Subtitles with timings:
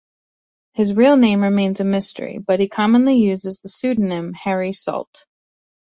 [0.73, 5.27] His real name remains a mystery but he commonly uses the pseudonym Harry Salt.